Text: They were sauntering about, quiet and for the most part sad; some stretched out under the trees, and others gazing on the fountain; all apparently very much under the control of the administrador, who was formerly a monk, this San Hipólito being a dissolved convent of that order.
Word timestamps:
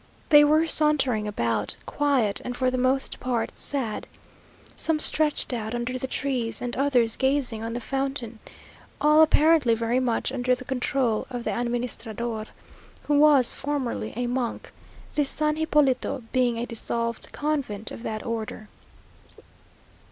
They 0.29 0.43
were 0.43 0.65
sauntering 0.65 1.27
about, 1.27 1.75
quiet 1.85 2.41
and 2.43 2.57
for 2.57 2.71
the 2.71 2.77
most 2.79 3.19
part 3.19 3.55
sad; 3.55 4.07
some 4.75 4.97
stretched 4.97 5.53
out 5.53 5.75
under 5.75 5.99
the 5.99 6.07
trees, 6.07 6.59
and 6.59 6.75
others 6.75 7.15
gazing 7.15 7.61
on 7.61 7.73
the 7.73 7.79
fountain; 7.79 8.39
all 8.99 9.21
apparently 9.21 9.75
very 9.75 9.99
much 9.99 10.31
under 10.31 10.55
the 10.55 10.65
control 10.65 11.27
of 11.29 11.43
the 11.43 11.51
administrador, 11.51 12.45
who 13.03 13.19
was 13.19 13.53
formerly 13.53 14.11
a 14.15 14.25
monk, 14.25 14.71
this 15.13 15.29
San 15.29 15.55
Hipólito 15.57 16.23
being 16.31 16.57
a 16.57 16.65
dissolved 16.65 17.31
convent 17.31 17.91
of 17.91 18.01
that 18.01 18.25
order. 18.25 18.69